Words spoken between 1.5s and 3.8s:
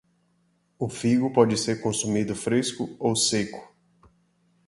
ser consumido fresco ou seco.